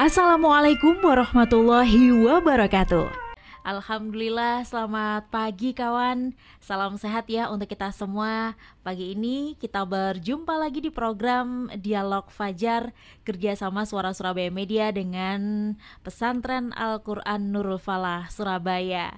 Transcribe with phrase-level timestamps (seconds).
[0.00, 3.12] Assalamualaikum warahmatullahi wabarakatuh.
[3.60, 6.32] Alhamdulillah, selamat pagi kawan.
[6.64, 8.56] Salam sehat ya untuk kita semua.
[8.80, 12.96] Pagi ini kita berjumpa lagi di program Dialog Fajar
[13.28, 19.12] kerjasama Suara Surabaya Media dengan Pesantren Al-Quran Nurul Falah Surabaya.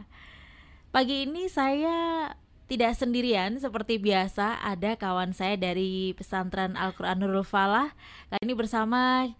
[0.90, 2.34] Pagi ini saya
[2.66, 7.94] tidak sendirian seperti biasa ada kawan saya dari Pesantren Al-Quran Nurul Falah.
[8.26, 9.30] Kali ini bersama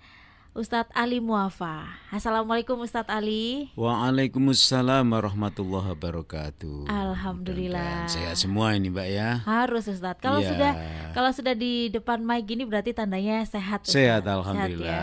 [0.55, 1.83] Ustadz Ali Muafa.
[2.15, 3.75] Assalamualaikum Ustadz Ali.
[3.75, 6.87] Waalaikumsalam warahmatullahi wabarakatuh.
[6.87, 8.07] Alhamdulillah.
[8.07, 9.43] Sehat semua ini Mbak ya.
[9.43, 10.23] Harus Ustadz.
[10.23, 10.55] Kalau Iya.
[10.55, 10.73] sudah
[11.11, 13.83] kalau sudah di depan mic gini berarti tandanya sehat.
[13.83, 13.99] Ustadz.
[13.99, 14.95] Sehat Sehat alhamdulillah.
[14.95, 15.03] ya.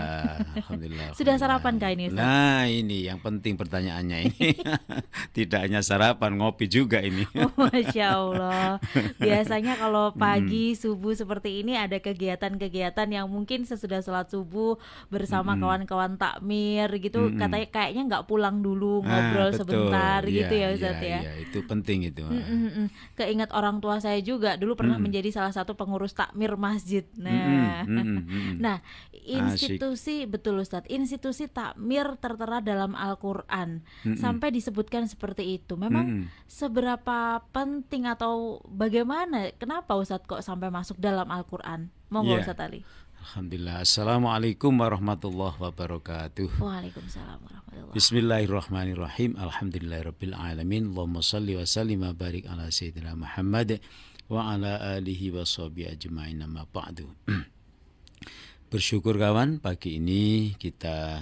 [0.55, 1.07] alhamdulillah.
[1.19, 1.39] Sudah alhamdulillah.
[1.59, 2.23] sarapan kah ini, Ustaz?
[2.23, 4.49] Nah, ini yang penting pertanyaannya ini.
[5.35, 7.27] Tidak hanya sarapan, ngopi juga ini.
[7.43, 8.79] Oh, Masya Allah.
[9.19, 14.79] Biasanya kalau pagi subuh seperti ini ada kegiatan-kegiatan yang mungkin sesudah sholat subuh
[15.11, 17.33] bersama kawan-kawan takmir gitu.
[17.33, 19.59] Katanya kayaknya nggak pulang dulu ngobrol Ah, betul.
[19.59, 21.19] sebentar Iya, gitu ya Ustadz iya, ya.
[21.21, 22.21] iya, itu penting itu.
[22.21, 22.87] Mm-mm.
[23.13, 27.03] Keinget orang tua saya juga dulu pernah menjadi salah satu pengurus takmir masjid.
[27.15, 28.79] Nah, Mm-mm, mm-mm, nah
[29.11, 33.81] institusi betul Ustadz, institusi takmir tertera dalam Al-Qur'an
[34.15, 35.73] sampai disebutkan seperti itu.
[35.75, 36.25] Memang Mm-mm.
[36.45, 39.49] seberapa penting atau bagaimana?
[39.55, 41.89] Kenapa Ustadz kok sampai masuk dalam Al-Qur'an?
[42.07, 42.43] Monggo Iya.
[42.43, 42.81] Ustadz Ali.
[43.21, 43.85] Alhamdulillah.
[43.85, 46.57] Assalamualaikum warahmatullahi wabarakatuh.
[46.57, 49.37] Waalaikumsalam warahmatullahi Bismillahirrahmanirrahim.
[49.37, 50.89] Alhamdulillahirabbil alamin.
[50.89, 53.77] Allahumma shalli wa sallim wa barik ala sayyidina Muhammad
[54.25, 57.13] wa ala alihi wa sahbihi ajma'in amma ba'du.
[58.73, 61.21] Bersyukur kawan, pagi ini kita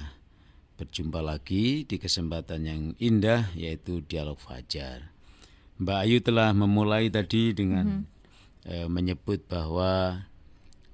[0.79, 5.11] berjumpa lagi di kesempatan yang indah yaitu dialog fajar.
[5.83, 8.07] Mbak Ayu telah memulai tadi dengan
[8.63, 10.23] eh, menyebut bahwa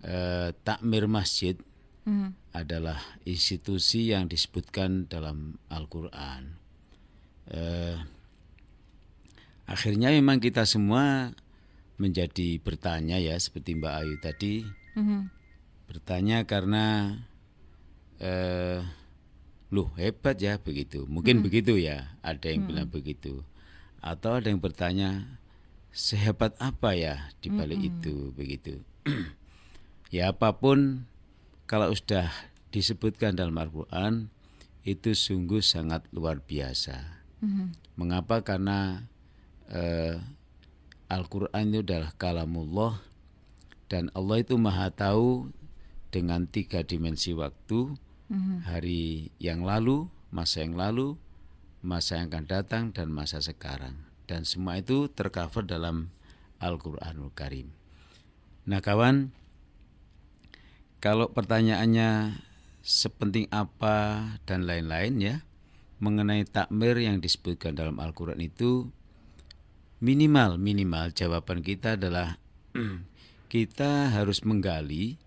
[0.06, 1.58] eh, takmir masjid
[2.06, 2.38] Mhm.
[2.53, 6.61] adalah institusi yang disebutkan dalam Al-Quran.
[7.50, 7.98] Eh,
[9.66, 11.33] akhirnya memang kita semua
[11.98, 14.54] menjadi bertanya ya seperti Mbak Ayu tadi.
[14.95, 15.33] Mhm.
[15.86, 17.14] bertanya karena
[18.17, 18.82] eh,
[19.70, 21.05] loh hebat ya begitu.
[21.05, 23.45] Mungkin begitu ya ada yang bilang begitu.
[24.02, 25.38] Atau ada yang bertanya
[25.94, 28.33] sehebat apa ya di balik itu?
[28.33, 28.82] Begitu
[30.14, 31.10] ya apa pun
[31.66, 32.30] kalau sudah
[32.70, 34.30] disebutkan dalam Al-Quran
[34.86, 37.98] itu sungguh sangat luar biasa Mhm.
[37.99, 39.10] mengapa karena
[39.70, 40.21] eh,
[41.10, 43.02] Al-Quran itu adalah kalamullah
[43.89, 45.49] dan Allah itu maha tahu
[46.10, 47.98] dengan tiga dimensi waktu
[48.30, 48.65] Mhm.
[48.65, 51.17] hari yang lalu, masa yang lalu,
[51.86, 56.10] masa yang akan datang dan masa sekarang dan semua itu tercover dalam
[56.58, 57.70] Al-Qur'anul Karim.
[58.65, 59.30] Nah, kawan,
[61.00, 62.39] kalau pertanyaannya
[62.86, 65.36] sepenting apa dan lain-lain ya
[65.98, 68.92] mengenai takmir yang disebutkan dalam Al-Qur'an itu
[70.04, 72.38] minimal minimal jawaban kita adalah
[73.54, 75.17] kita harus menggali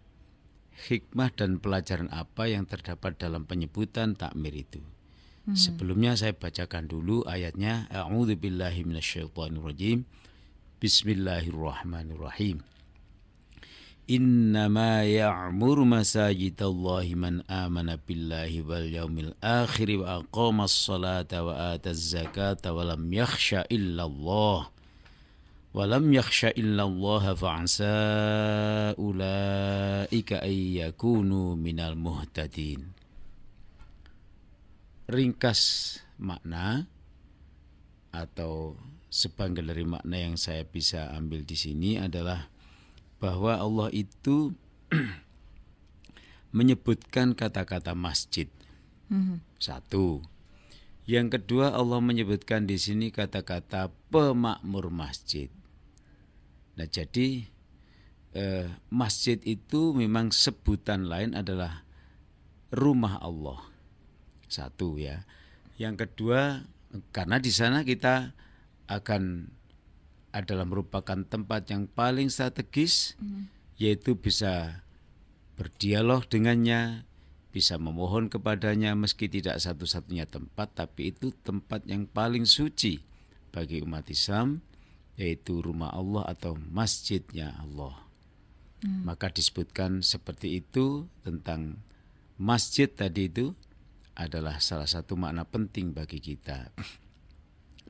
[0.87, 4.79] hikmah dan pelajaran apa yang terdapat dalam penyebutan takmir itu.
[5.57, 10.05] Sebelumnya saya bacakan dulu ayatnya A'udzubillahi minasyaitonirrajim.
[10.77, 12.61] Bismillahirrahmanirrahim
[14.09, 22.73] innama ya'mur masajidallahi man amana billahi wal yaumil akhir wa aqamas salata wa ataz zakata
[22.73, 24.73] wa lam yakhsha illallah.
[25.77, 27.97] Wa lam yakhsha illallah fa'asa
[28.97, 32.89] ulaika ay yakunu minal muhtadin.
[35.05, 35.61] Ringkas
[36.17, 36.89] makna
[38.09, 38.73] atau
[39.13, 42.49] sebagian dari makna yang saya bisa ambil di sini adalah
[43.19, 44.55] bahwa Allah itu
[46.57, 48.49] menyebutkan kata-kata masjid
[49.09, 49.41] Mhm.
[49.57, 50.21] satu
[51.09, 55.49] yang kedua Allah menyebutkan di sini kata-kata pemakmur masjid.
[56.77, 57.49] Nah jadi
[58.37, 61.89] eh, masjid itu memang sebutan lain adalah
[62.69, 63.57] rumah Allah.
[64.53, 65.25] Satu ya.
[65.81, 66.69] Yang kedua
[67.17, 68.37] karena di sana kita
[68.93, 69.49] akan
[70.39, 73.19] adalah merupakan tempat yang paling strategis
[73.75, 74.87] yaitu bisa
[75.59, 77.03] berdialog dengannya,
[77.51, 83.03] bisa memohon kepadanya meski tidak satu-satunya tempat tapi itu tempat yang paling suci
[83.51, 84.63] bagi umat Islam
[85.19, 88.07] yaitu rumah Allah atau masjidnya Allah.
[88.79, 91.83] Maka disebutkan seperti itu tentang
[92.39, 93.51] masjid tadi itu
[94.15, 96.71] adalah salah satu makna penting bagi kita.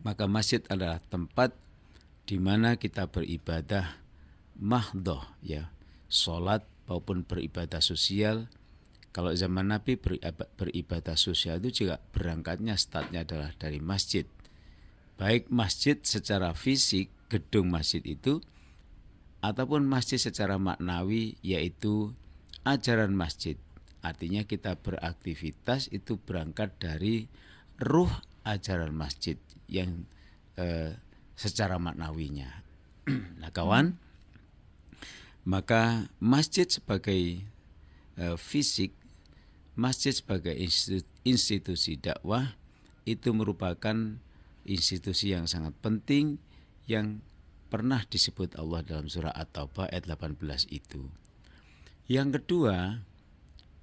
[0.01, 1.53] Maka masjid adalah tempat
[2.29, 3.97] di mana kita beribadah
[4.61, 5.73] mahdoh ya,
[6.13, 8.53] salat maupun beribadah sosial
[9.09, 14.29] Kalau zaman Nabi beribadah sosial itu juga berangkatnya startnya adalah dari masjid.
[15.19, 18.39] Baik masjid secara fisik, gedung masjid itu,
[19.43, 22.15] ataupun masjid secara maknawi yaitu
[22.63, 23.59] ajaran masjid.
[24.05, 27.27] Artinya kita beraktivitas itu berangkat dari
[27.81, 28.13] ruh
[28.47, 30.07] ajaran masjid yang
[30.55, 30.95] eh,
[31.39, 32.67] secara maknawinya.
[33.41, 33.95] nah kawan,
[35.47, 37.47] maka masjid sebagai
[38.19, 38.91] eh, fisik,
[39.79, 40.59] masjid sebagai
[41.23, 42.59] institusi dakwah
[43.07, 44.19] itu merupakan
[44.67, 46.43] institusi yang sangat penting
[46.91, 47.23] yang
[47.71, 51.09] pernah disebut Allah dalam surah At-Taubah ayat 18 itu.
[52.09, 53.05] Yang kedua,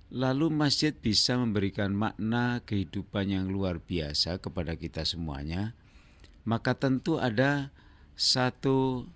[0.10, 5.78] lalu masjid bisa memberikan makna kehidupan yang luar biasa kepada kita semuanya,
[6.46, 7.74] maka tentu ada
[8.16, 9.10] satu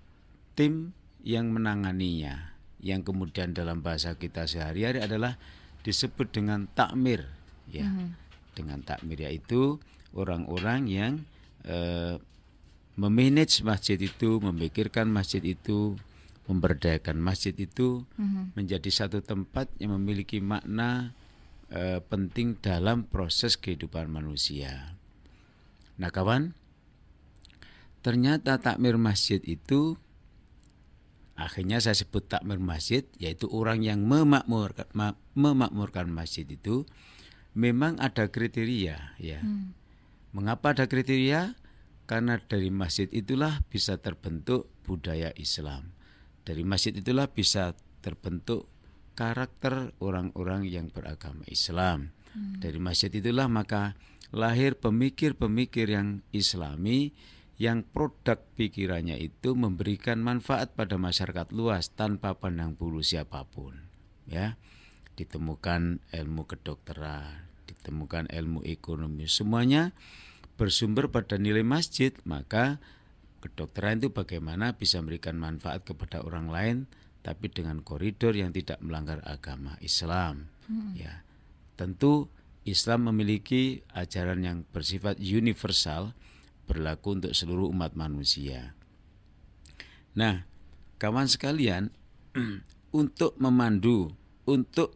[0.57, 0.91] tim
[1.23, 5.39] yang menanganinya, yang kemudian dalam bahasa kita sehari-hari adalah
[5.85, 7.29] disebut dengan takmir,
[7.71, 7.87] ya.
[7.87, 8.09] Mm -hmm.
[8.57, 9.79] Dengan takmir yaitu
[10.11, 11.13] orang-orang yang
[11.63, 12.19] eh,
[12.99, 15.95] memanage masjid itu, memikirkan masjid itu,
[16.51, 18.57] memberdayakan masjid itu mm-hmm.
[18.57, 21.13] menjadi satu tempat yang memiliki makna
[21.69, 24.97] e, penting dalam proses kehidupan manusia.
[26.01, 26.57] Nah, kawan,
[28.09, 29.93] ternyata takmir masjid itu
[31.37, 34.89] akhirnya saya sebut takmir masjid yaitu orang yang memakmurkan
[35.37, 36.89] memakmurkan masjid itu
[37.53, 39.39] memang ada kriteria ya.
[39.45, 39.77] Hmm.
[40.33, 41.53] Mengapa ada kriteria?
[42.09, 45.93] Karena dari masjid itulah bisa terbentuk budaya Islam.
[46.41, 48.65] Dari masjid itulah bisa terbentuk
[49.13, 52.09] karakter orang-orang yang beragama Islam.
[52.33, 52.57] Hmm.
[52.57, 53.93] Dari masjid itulah maka
[54.33, 57.13] lahir pemikir-pemikir yang Islami
[57.59, 63.75] yang produk pikirannya itu memberikan manfaat pada masyarakat luas tanpa pandang bulu siapa pun.
[64.23, 64.55] Ya,
[65.19, 69.91] ditemukan ilmu kedokteran, ditemukan ilmu ekonomi, semuanya
[70.55, 72.79] bersumber pada nilai masjid, maka
[73.43, 76.77] kedokteran itu bagaimana bisa memberikan manfaat kepada orang lain
[77.19, 80.47] tapi dengan koridor yang tidak melanggar agama Islam.
[80.71, 80.95] Hmm.
[80.95, 81.27] Ya.
[81.75, 82.31] Tentu
[82.63, 86.15] Islam memiliki ajaran yang bersifat universal
[86.69, 88.77] berlaku untuk seluruh umat manusia.
[90.13, 90.45] Nah,
[91.01, 91.89] kawan sekalian,
[93.01, 94.13] untuk memandu,
[94.45, 94.93] untuk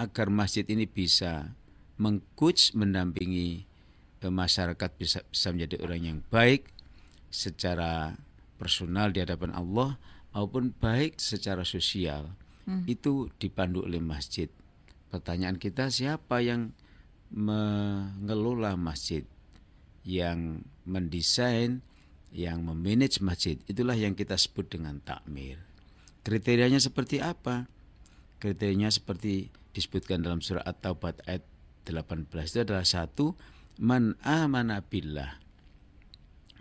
[0.00, 1.52] agar masjid ini bisa
[2.00, 3.68] mengcoach mendampingi
[4.24, 6.72] masyarakat bisa bisa menjadi orang yang baik
[7.28, 8.16] secara
[8.56, 10.00] personal di hadapan Allah
[10.32, 12.32] maupun baik secara sosial
[12.64, 12.88] hmm.
[12.88, 14.48] itu dipandu oleh masjid.
[15.12, 16.74] Pertanyaan kita siapa yang
[17.30, 19.26] mengelola masjid,
[20.04, 21.80] yang mendesain,
[22.30, 25.58] yang memanage masjid, itulah yang kita sebut dengan takmir.
[26.24, 27.68] Kriterianya seperti apa?
[28.40, 31.44] Kriterianya seperti disebutkan dalam surah At-Taubah ayat
[31.84, 33.36] 18 itu adalah satu
[33.76, 35.44] man amana billah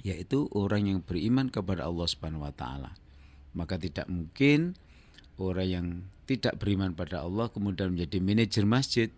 [0.03, 2.91] yaitu orang yang beriman kepada Allah Subhanahu wa taala.
[3.55, 4.75] Maka tidak mungkin
[5.39, 5.87] orang yang
[6.27, 9.09] tidak beriman pada Allah kemudian menjadi manajer masjid,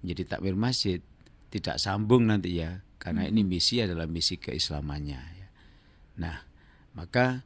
[0.00, 1.02] menjadi takmir masjid,
[1.50, 3.50] tidak sambung nanti ya, karena ini hmm.
[3.50, 5.48] misi adalah misi keislamannya ya.
[6.22, 6.36] Nah,
[6.94, 7.42] maka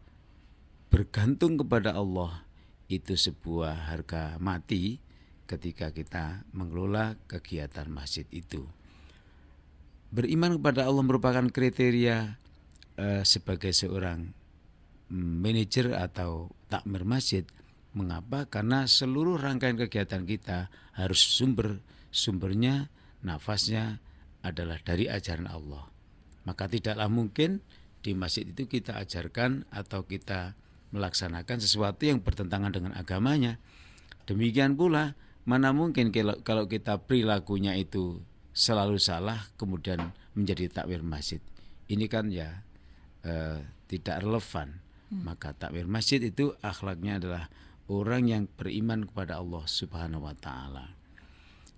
[0.92, 2.44] bergantung kepada Allah
[2.86, 5.00] itu sebuah harga mati
[5.48, 8.64] ketika kita mengelola kegiatan masjid itu
[10.14, 12.38] beriman kepada Allah merupakan kriteria
[12.94, 14.30] uh, sebagai seorang
[15.10, 17.42] manajer atau takmir masjid.
[17.94, 18.46] Mengapa?
[18.46, 21.82] Karena seluruh rangkaian kegiatan kita harus sumber
[22.14, 22.90] sumbernya,
[23.24, 23.98] nafasnya
[24.44, 25.88] adalah dari ajaran Allah.
[26.44, 27.64] Maka tidaklah mungkin
[28.04, 30.52] di masjid itu kita ajarkan atau kita
[30.92, 33.56] melaksanakan sesuatu yang bertentangan dengan agamanya.
[34.28, 35.16] Demikian pula
[35.48, 38.20] mana mungkin kalau, kita perilakunya itu
[38.52, 41.40] selalu salah kemudian menjadi takwir masjid.
[41.88, 42.60] Ini kan ya
[43.24, 44.84] eh, tidak relevan.
[45.08, 45.24] Hmm.
[45.24, 47.48] Maka takwir masjid itu akhlaknya adalah
[47.88, 51.03] orang yang beriman kepada Allah Subhanahu wa taala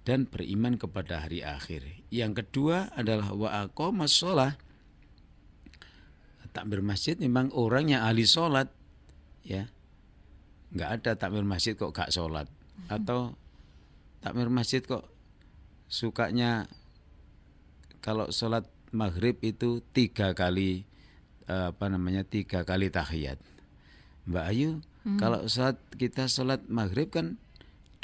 [0.06, 1.82] dan beriman kepada hari akhir.
[2.14, 4.54] Yang kedua adalah wa aqamas shalah.
[6.54, 8.72] Takmir masjid memang orang yang ahli sholat
[9.44, 9.68] ya.
[10.72, 12.96] Enggak ada takmir masjid kok gak sholat hmm.
[12.96, 13.36] atau
[14.24, 15.04] takmir masjid kok
[15.90, 16.64] sukanya
[18.00, 20.88] kalau sholat maghrib itu tiga kali
[21.44, 23.36] apa namanya tiga kali tahiyat.
[24.26, 24.70] Mbak Ayu,
[25.06, 25.18] hmm.
[25.20, 27.38] kalau saat kita sholat maghrib kan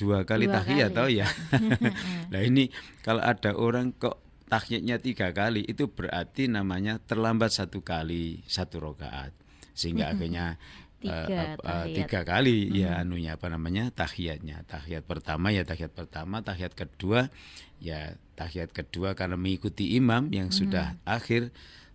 [0.03, 1.29] dua kali dua tahiyat, tahu ya?
[2.35, 2.67] nah ini
[3.07, 4.19] kalau ada orang kok
[4.51, 9.33] tahiyatnya tiga kali itu berarti namanya terlambat satu kali satu rokaat
[9.73, 10.61] sehingga akhirnya
[11.01, 12.75] tiga, uh, tiga kali hmm.
[12.77, 17.33] ya anunya apa namanya tahiyatnya tahiyat pertama ya tahiyat pertama tahiyat kedua
[17.81, 20.59] ya tahiyat kedua karena mengikuti imam yang hmm.
[20.61, 21.51] sudah akhir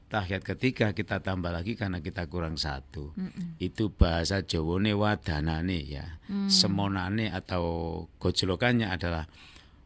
[0.07, 3.59] tahiyat ketiga kita tambah lagi karena kita kurang satu hmm.
[3.59, 6.47] itu bahasa Jawane wadanane ya hmm.
[6.47, 9.27] semonane atau gojlokannya adalah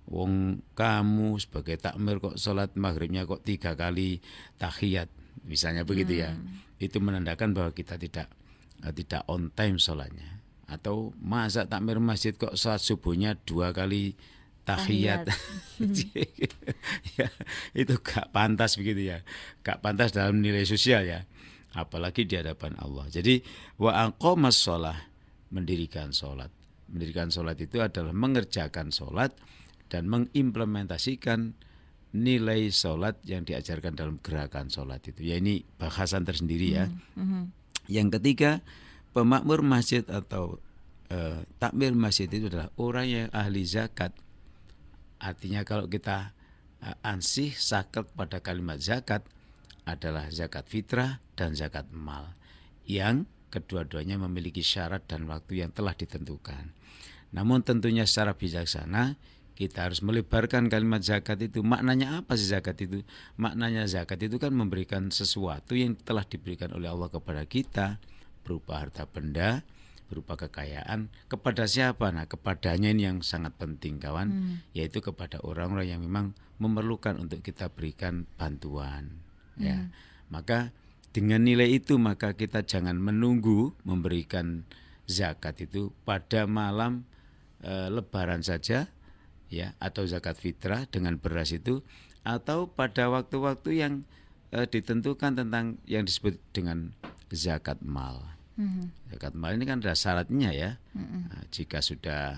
[0.05, 4.21] wong kamu sebagai takmir kok sholat maghribnya kok tiga kali
[4.61, 5.09] tahiyat
[5.45, 6.37] misalnya begitu ya.
[6.37, 6.77] hmm.
[6.77, 8.29] ya itu menandakan bahwa kita tidak
[8.85, 14.13] uh, tidak on time sholatnya atau masa takmir masjid kok sholat subuhnya dua kali
[14.63, 15.25] tahiyat,
[17.17, 17.27] ya,
[17.73, 19.25] itu gak pantas begitu ya.
[19.65, 21.25] Gak pantas dalam nilai sosial ya.
[21.71, 23.07] Apalagi di hadapan Allah.
[23.07, 23.39] Jadi
[23.79, 24.97] wa aqamas sholat
[25.51, 26.51] mendirikan sholat.
[26.91, 29.31] Mendirikan sholat itu adalah mengerjakan sholat
[29.87, 31.55] dan mengimplementasikan
[32.11, 35.23] nilai sholat yang diajarkan dalam gerakan sholat itu.
[35.23, 36.85] Ya ini bahasan tersendiri ya.
[37.15, 37.43] Mm -hmm.
[37.87, 38.51] Yang ketiga,
[39.15, 40.59] pemakmur masjid atau
[41.11, 44.15] eh, takmir masjid itu adalah orang yang ahli zakat.
[45.21, 46.33] Artinya kalau kita
[46.81, 49.21] eh, ansih sakat pada kalimat zakat
[49.85, 52.33] adalah zakat fitrah dan zakat mal
[52.85, 56.73] yang kedua-duanya memiliki syarat dan waktu yang telah ditentukan.
[57.31, 59.15] Namun tentunya secara bijaksana
[59.55, 61.61] kita harus melebarkan kalimat zakat itu.
[61.61, 63.05] Maknanya apa sih zakat itu?
[63.37, 68.01] Maknanya zakat itu kan memberikan sesuatu yang telah diberikan oleh Allah kepada kita
[68.41, 69.61] berupa harta benda,
[70.11, 72.11] berupa kekayaan kepada siapa?
[72.11, 74.55] Nah, kepadanya ini yang sangat penting kawan, hmm.
[74.75, 79.23] yaitu kepada orang-orang yang memang memerlukan untuk kita berikan bantuan.
[79.55, 79.55] Ya.
[79.55, 79.63] Hmm.
[79.63, 79.77] Ya.
[80.27, 80.59] Maka
[81.15, 84.67] dengan nilai itu maka kita jangan menunggu memberikan
[85.07, 87.03] zakat itu pada malam
[87.59, 88.87] e, lebaran saja
[89.51, 91.83] ya atau zakat fitrah dengan beras itu
[92.23, 93.93] atau pada waktu-waktu yang
[94.53, 96.93] uh, ditentukan tentang yang disebut dengan
[97.31, 98.37] zakat mal.
[98.61, 98.85] Mm-hmm.
[99.17, 100.69] Zakat mal ini kan ada syaratnya ya.
[100.93, 101.21] Mm-hmm.
[101.33, 102.37] Nah, jika sudah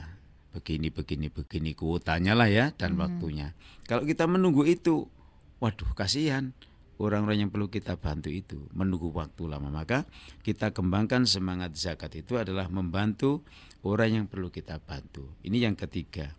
[0.55, 3.03] begini begini begini kuotanya lah ya dan mm-hmm.
[3.03, 3.47] waktunya.
[3.83, 5.11] Kalau kita menunggu itu,
[5.59, 6.55] waduh kasihan
[7.01, 10.07] orang-orang yang perlu kita bantu itu menunggu waktu lama maka
[10.45, 13.43] kita kembangkan semangat zakat itu adalah membantu
[13.83, 15.27] orang yang perlu kita bantu.
[15.43, 16.31] Ini yang ketiga.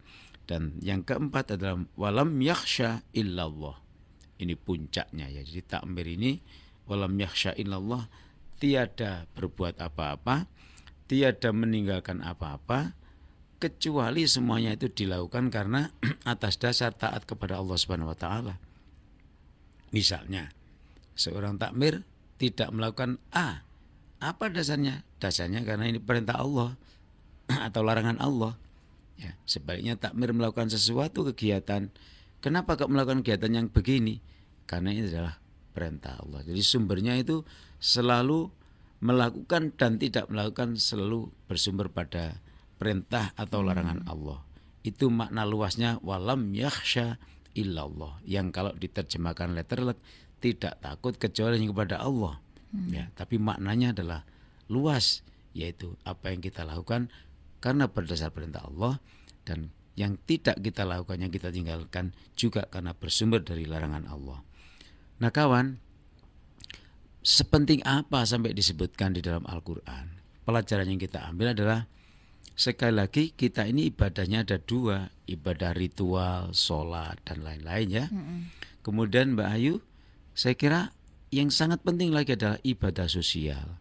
[0.44, 3.80] Dan yang keempat adalah walam yakhsha illallah.
[4.36, 5.40] Ini puncaknya ya.
[5.40, 6.36] Jadi takmir ini
[6.84, 8.04] walam yakhsha illallah
[8.58, 10.46] tiada berbuat apa-apa,
[11.06, 12.96] tiada meninggalkan apa-apa
[13.64, 15.88] kecuali semuanya itu dilakukan karena
[16.28, 18.60] atas dasar taat kepada Allah Subhanahu wa taala.
[19.94, 20.50] Misalnya,
[21.14, 22.02] seorang takmir
[22.36, 23.62] tidak melakukan A.
[24.20, 25.06] Apa dasarnya?
[25.16, 26.76] Dasarnya karena ini perintah Allah
[27.72, 28.58] atau larangan Allah.
[29.14, 31.88] Ya, sebaliknya takmir melakukan sesuatu kegiatan.
[32.42, 34.18] Kenapa kok melakukan kegiatan yang begini?
[34.66, 35.38] Karena ini adalah
[35.74, 36.46] perintah Allah.
[36.46, 37.42] Jadi sumbernya itu
[37.82, 38.48] selalu
[39.02, 42.38] melakukan dan tidak melakukan selalu bersumber pada
[42.78, 43.66] perintah atau hmm.
[43.68, 44.40] larangan Allah.
[44.86, 47.18] Itu makna luasnya walam yakhsha
[47.52, 48.22] illallah.
[48.24, 49.98] Yang kalau diterjemahkan letterlet
[50.38, 52.38] tidak takut kecuali kepada Allah.
[52.70, 52.90] Hmm.
[52.94, 54.22] Ya, tapi maknanya adalah
[54.70, 57.12] luas yaitu apa yang kita lakukan
[57.62, 58.98] karena berdasar perintah Allah
[59.46, 64.42] dan yang tidak kita lakukan yang kita tinggalkan juga karena bersumber dari larangan Allah.
[65.22, 65.78] Nah kawan,
[67.22, 70.22] sepenting apa sampai disebutkan di dalam Al-Quran?
[70.44, 71.86] Pelajaran yang kita ambil adalah
[72.54, 78.06] sekali lagi kita ini ibadahnya ada dua, ibadah ritual, sholat dan lain-lain ya.
[78.10, 78.52] Mm.
[78.84, 79.80] Kemudian Mbak Ayu,
[80.36, 80.92] saya kira
[81.34, 83.80] yang sangat penting lagi adalah ibadah sosial.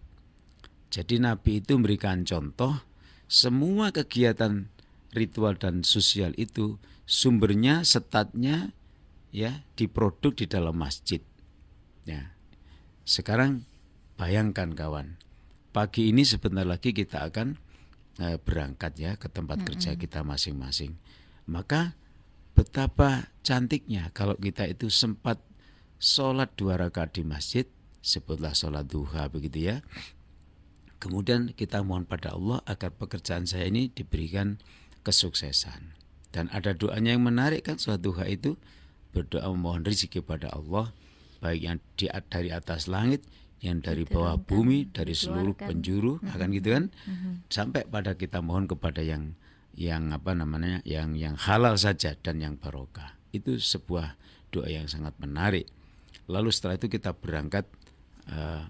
[0.93, 2.81] Jadi Nabi itu memberikan contoh
[3.25, 4.69] semua kegiatan
[5.13, 6.77] ritual dan sosial itu
[7.09, 8.73] sumbernya setatnya
[9.33, 11.19] ya diproduk di dalam masjid.
[12.05, 12.37] Ya.
[13.03, 13.65] Sekarang
[14.15, 15.17] bayangkan kawan,
[15.73, 17.57] pagi ini sebentar lagi kita akan
[18.21, 19.69] uh, berangkat ya ke tempat mm -hmm.
[19.73, 20.95] kerja kita masing-masing.
[21.49, 21.97] Maka
[22.53, 25.41] betapa cantiknya kalau kita itu sempat
[25.97, 27.65] sholat dua rakaat di masjid,
[28.05, 29.77] sebutlah sholat duha begitu ya.
[31.01, 34.63] Kemudian kita mohon pada Allah agar pekerjaan saya ini diberikan
[35.03, 35.99] kesuksesan.
[36.31, 38.55] Dan ada doanya yang menarik kan suatu doa itu
[39.13, 40.89] berdoa memohon rezeki pada Allah
[41.39, 43.21] baik yang di, dari atas langit
[43.63, 46.33] yang dari bawah bumi dari seluruh penjuru mm-hmm.
[46.35, 46.85] akan gitu kan?
[46.91, 47.33] Mm-hmm.
[47.47, 49.39] sampai pada kita mohon kepada yang
[49.73, 53.15] yang apa namanya yang yang halal saja dan yang barokah.
[53.31, 54.19] Itu sebuah
[54.51, 55.71] doa yang sangat menarik.
[56.27, 57.65] Lalu setelah itu kita berangkat
[58.27, 58.67] uh,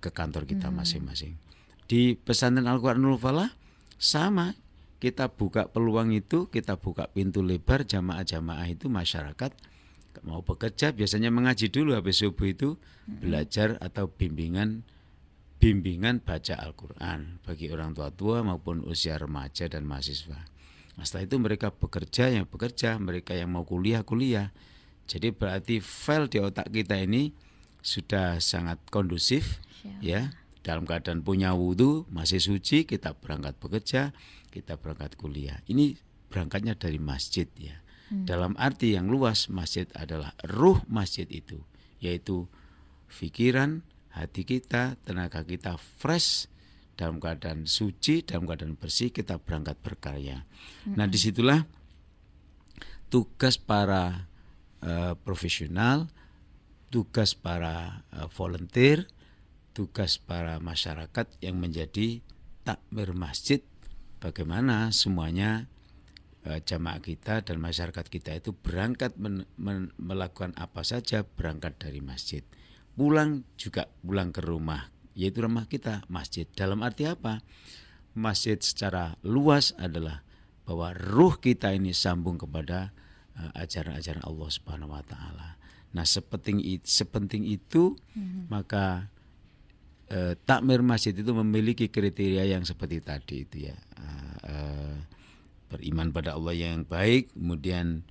[0.00, 0.80] ke kantor kita mm-hmm.
[0.80, 1.36] masing-masing.
[1.86, 3.52] Di pesantren Al-Quranul Falah
[4.00, 4.56] sama
[4.96, 9.52] kita buka peluang itu kita buka pintu lebar jamaah-jamaah itu masyarakat
[10.24, 14.80] mau bekerja biasanya mengaji dulu habis subuh itu belajar atau bimbingan
[15.60, 20.36] bimbingan baca Al-Quran bagi orang tua-tua maupun usia remaja dan mahasiswa.
[20.96, 24.52] Nah, setelah itu mereka bekerja yang bekerja, mereka yang mau kuliah kuliah.
[25.08, 27.32] Jadi berarti file di otak kita ini
[27.84, 29.60] sudah sangat kondusif,
[30.00, 30.32] ya.
[30.66, 34.10] Dalam keadaan punya wudhu, masih suci, kita berangkat bekerja,
[34.50, 35.62] kita berangkat kuliah.
[35.70, 35.94] Ini
[36.26, 37.78] berangkatnya dari masjid ya.
[38.10, 38.26] Hmm.
[38.26, 41.62] Dalam arti yang luas, masjid adalah ruh masjid itu,
[42.02, 42.50] yaitu
[43.06, 46.50] pikiran, hati kita, tenaga kita fresh
[46.98, 50.42] dalam keadaan suci, dalam keadaan bersih kita berangkat berkarya.
[50.82, 50.98] Hmm.
[50.98, 51.62] Nah di situlah
[53.06, 54.26] tugas para
[54.82, 56.10] uh, profesional,
[56.90, 59.06] tugas para uh, volunteer,
[59.76, 62.24] tugas para masyarakat yang menjadi
[62.64, 63.60] takmir masjid
[64.24, 65.68] bagaimana semuanya
[66.48, 72.00] uh, jamaah kita dan masyarakat kita itu berangkat men, men, melakukan apa saja berangkat dari
[72.00, 72.40] masjid
[72.96, 77.44] pulang juga pulang ke rumah yaitu rumah kita masjid dalam arti apa
[78.16, 80.24] masjid secara luas adalah
[80.64, 82.96] bahwa ruh kita ini sambung kepada
[83.36, 85.60] uh, ajaran-ajaran Allah Subhanahu wa taala.
[85.94, 88.50] Nah, sepenting itu, sepenting itu hmm.
[88.50, 89.12] maka
[90.12, 93.76] uh, takmir masjid itu memiliki kriteria yang seperti tadi itu ya.
[93.96, 94.96] Uh, uh,
[95.66, 98.06] beriman pada Allah yang baik, kemudian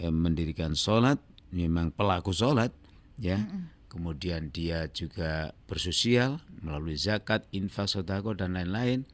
[0.00, 1.16] uh, mendirikan sholat,
[1.52, 2.72] memang pelaku sholat,
[3.16, 3.40] ya.
[3.88, 9.08] Kemudian dia juga bersosial melalui zakat, infak, sodako dan lain-lain.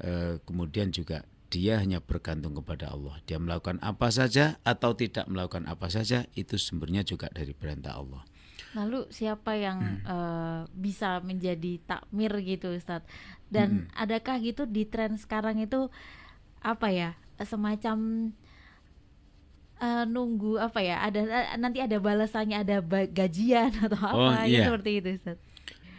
[0.00, 3.20] E, kemudian juga dia hanya bergantung kepada Allah.
[3.28, 8.24] Dia melakukan apa saja atau tidak melakukan apa saja itu sumbernya juga dari perintah Allah.
[8.76, 10.06] Lalu siapa yang hmm.
[10.06, 13.08] uh, bisa menjadi takmir gitu Ustadz?
[13.50, 13.98] Dan hmm.
[13.98, 15.90] adakah gitu di tren sekarang itu
[16.60, 17.10] apa ya
[17.40, 18.30] semacam
[19.80, 21.20] uh, nunggu apa ya ada
[21.56, 24.68] nanti ada balasannya ada gajian atau apa oh, iya.
[24.68, 25.38] seperti itu Ustaz.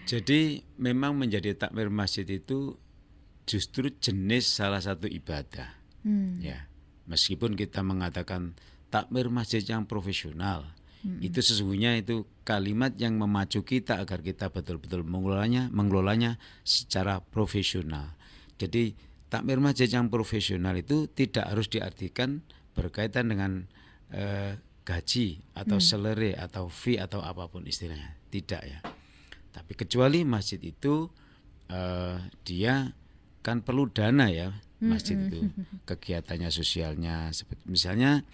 [0.05, 2.77] Jadi memang menjadi takmir masjid itu
[3.45, 5.75] justru jenis salah satu ibadah.
[6.07, 6.41] Hmm.
[6.41, 6.71] Ya.
[7.09, 8.55] Meskipun kita mengatakan
[8.93, 10.71] takmir masjid yang profesional,
[11.03, 11.19] hmm.
[11.21, 18.13] itu sesungguhnya itu kalimat yang memacu kita agar kita betul-betul mengelolanya, mengelolanya secara profesional.
[18.57, 18.93] Jadi
[19.31, 22.43] takmir masjid yang profesional itu tidak harus diartikan
[22.75, 23.65] berkaitan dengan
[24.11, 25.85] eh, gaji atau hmm.
[25.85, 28.79] salary atau fee atau apa pun istilahnya tidak ya
[29.51, 31.07] tapi kecuali masjid itu
[31.69, 32.91] eh, dia
[33.45, 35.27] kan perlu dana ya masjid hmm.
[35.29, 35.39] itu
[35.89, 38.25] kegiatannya sosialnya seperti misalnya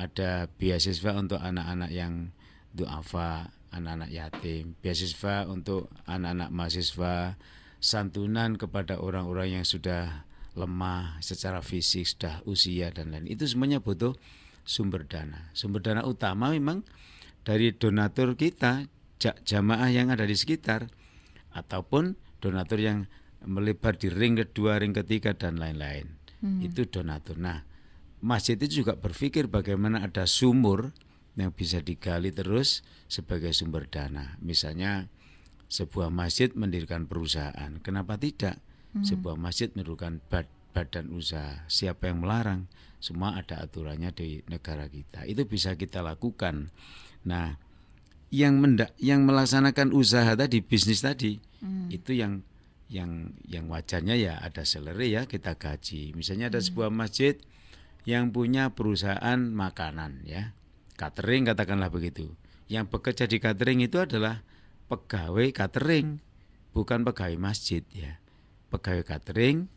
[0.00, 2.32] ada beasiswa untuk anak-anak yang
[2.72, 7.36] duafa anak-anak yatim beasiswa untuk anak-anak mahasiswa
[7.80, 10.24] santunan kepada orang-orang yang sudah
[10.58, 13.30] lemah secara fisik, sudah usia dan lain.
[13.30, 14.18] Itu semuanya butuh
[14.66, 15.48] sumber dana.
[15.54, 16.82] Sumber dana utama memang
[17.46, 18.84] dari donatur kita,
[19.20, 20.90] jamaah yang ada di sekitar
[21.54, 22.98] ataupun donatur yang
[23.46, 26.20] melebar di ring kedua, ring ketiga dan lain-lain.
[26.44, 26.60] Hmm.
[26.60, 27.40] Itu donatur.
[27.40, 27.64] Nah,
[28.20, 30.92] masjid itu juga berpikir bagaimana ada sumur
[31.36, 34.36] yang bisa digali terus sebagai sumber dana.
[34.44, 35.08] Misalnya
[35.72, 37.80] sebuah masjid mendirikan perusahaan.
[37.80, 38.60] Kenapa tidak?
[38.94, 39.06] hmm.
[39.06, 45.26] sebuah masjid memerlukan bad, badan usaha siapa yang melarang semua ada aturannya di negara kita
[45.26, 46.70] itu bisa kita lakukan
[47.26, 47.58] nah
[48.30, 51.90] yang mendak yang melaksanakan usaha tadi bisnis tadi hmm.
[51.90, 52.46] itu yang
[52.90, 56.66] yang yang wajarnya ya ada salary ya kita gaji misalnya ada hmm.
[56.70, 57.34] sebuah masjid
[58.10, 60.50] yang punya perusahaan makanan ya
[60.98, 62.34] catering katakanlah begitu
[62.66, 64.42] yang bekerja di catering itu adalah
[64.90, 66.18] pegawai catering
[66.74, 68.18] bukan pegawai masjid ya
[68.74, 69.70] pegawai catering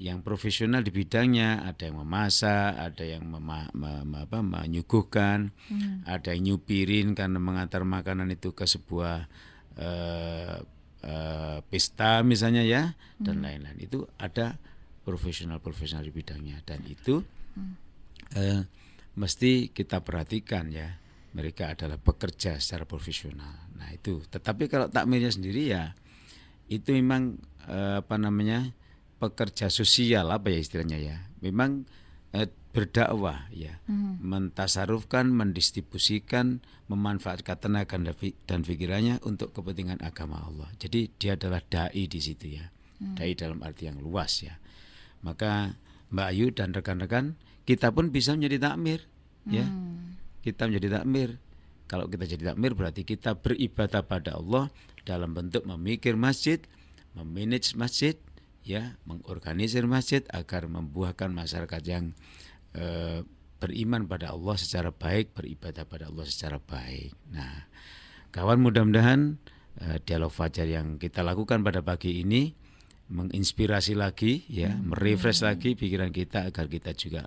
[0.00, 6.08] yang profesional di bidangnya, ada yang memasak, ada yang mema, mem, apa, menyuguhkan, hmm.
[6.08, 9.28] ada yang nyupirin karena mengantar makanan itu ke sebuah
[9.76, 10.56] uh,
[11.04, 13.24] uh, pesta misalnya ya hmm.
[13.28, 13.76] dan lain-lain.
[13.76, 14.56] Itu ada
[15.04, 17.20] profesional-profesional di bidangnya dan itu
[17.56, 17.74] hmm.
[18.36, 18.60] uh,
[19.16, 20.98] mesti kita perhatikan ya.
[21.30, 23.70] Mereka adalah bekerja secara profesional.
[23.78, 24.18] Nah itu.
[24.26, 25.94] Tetapi kalau takmirnya sendiri ya
[26.70, 27.34] itu memang
[27.66, 28.70] eh, apa namanya
[29.18, 31.84] pekerja sosial apa ya istilahnya ya memang
[32.32, 34.22] eh, berdakwah ya hmm.
[34.22, 37.98] mentasarufkan mendistribusikan memanfaatkan tenaga
[38.46, 42.70] dan pikirannya untuk kepentingan agama Allah jadi dia adalah dai di situ ya
[43.02, 43.18] hmm.
[43.18, 44.54] dai dalam arti yang luas ya
[45.26, 45.74] maka
[46.10, 49.06] Mbak Ayu dan rekan-rekan kita pun bisa menjadi takmir
[49.46, 49.62] ya.
[49.62, 49.62] hmm.
[49.62, 49.66] ya
[50.40, 51.38] kita menjadi takmir
[51.90, 54.70] kalau kita jadi takmir berarti kita beribadah pada Allah
[55.02, 56.62] dalam bentuk memikir masjid,
[57.18, 58.14] memanage masjid,
[58.62, 62.14] ya, mengorganisir masjid agar membuahkan masyarakat yang
[62.78, 63.26] e,
[63.58, 67.10] beriman pada Allah secara baik, beribadah pada Allah secara baik.
[67.34, 67.66] Nah,
[68.30, 69.36] kawan mudah-mudahan
[69.84, 72.56] uh, dialog fajar yang kita lakukan pada pagi ini
[73.10, 74.94] menginspirasi lagi ya, hmm.
[74.94, 77.26] merefresh lagi pikiran kita agar kita juga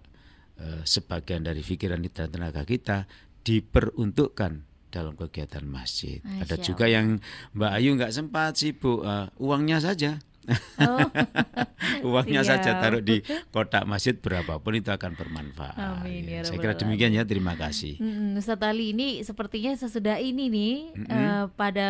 [0.64, 3.06] uh, sebagian dari pikiran dan tenaga kita
[3.44, 6.24] diperuntukkan dalam kegiatan masjid.
[6.24, 7.20] Masya Ada juga yang
[7.58, 10.22] Mbak Ayu nggak sempat sibuk uh, uangnya saja.
[10.80, 11.00] Oh.
[12.12, 12.60] Uangnya Siap.
[12.60, 16.04] saja taruh di kotak masjid berapapun itu akan bermanfaat.
[16.04, 17.24] Amin, ya, Saya kira demikian ya.
[17.24, 17.96] Terima kasih.
[18.00, 21.16] Hmm, Ustaz Ali ini sepertinya sesudah ini nih mm -hmm.
[21.16, 21.90] uh, pada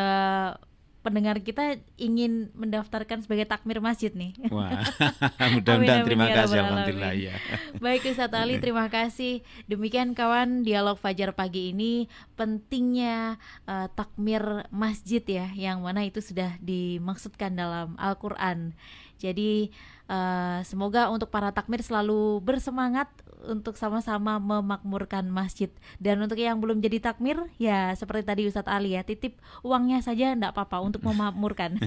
[1.04, 4.32] pendengar kita ingin mendaftarkan sebagai takmir masjid nih.
[4.48, 4.88] Wah,
[5.60, 7.36] mudah-mudahan terima ya kasih Alhamdulillah ya.
[7.84, 9.44] Baik Ustaz Ali, terima kasih.
[9.68, 12.08] Demikian kawan dialog Fajar pagi ini
[12.40, 13.36] pentingnya
[13.68, 18.72] uh, takmir masjid ya, yang mana itu sudah dimaksudkan dalam Al-Qur'an.
[19.20, 19.72] Jadi
[20.08, 23.12] uh, semoga untuk para takmir selalu bersemangat
[23.46, 25.70] untuk sama-sama memakmurkan masjid.
[26.00, 30.34] Dan untuk yang belum jadi takmir, ya seperti tadi Ustadz Ali ya, titip uangnya saja
[30.34, 31.78] enggak apa-apa untuk memakmurkan.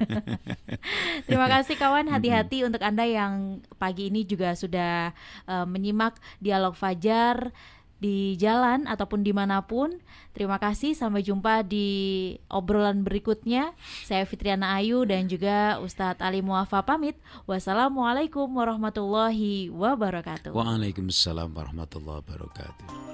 [1.27, 5.12] Terima kasih kawan, hati-hati untuk Anda yang pagi ini juga sudah
[5.49, 7.51] uh, menyimak dialog Fajar
[8.07, 9.99] di jalan ataupun di mana pun.
[10.31, 11.88] Terima kasih, sampai jumpa di
[12.47, 13.75] obrolan berikutnya.
[14.07, 17.19] Saya Fitriana Ayu dan juga Ustadz Ali Muafa pamit.
[17.51, 20.55] Wassalamualaikum warahmatullahi wabarakatuh.
[20.55, 23.06] Waalaikumsalam warahmatullahi wabarakatuh.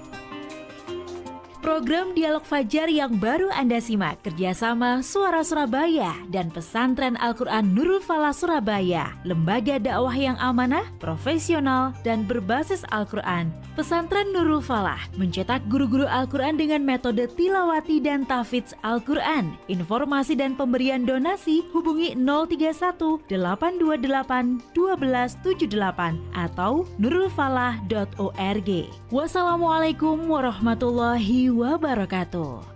[1.63, 8.35] Program Dialog Fajar yang baru Anda simak kerjasama Suara Surabaya dan Pesantren Al-Quran Nurul Falah
[8.35, 13.47] Surabaya, lembaga dakwah yang amanah, profesional, dan berbasis Al-Quran.
[13.79, 19.55] Pesantren Nurul Falah mencetak guru-guru Al-Quran dengan metode tilawati dan tafidz Al-Quran.
[19.71, 28.69] Informasi dan pemberian donasi hubungi 031 828 1278 atau nurulfalah.org.
[29.15, 32.72] Wassalamualaikum warahmatullahi wabarakatuh.